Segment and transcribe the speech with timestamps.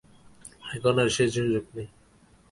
[0.73, 1.87] এখন আর সে সুযোগ নাই।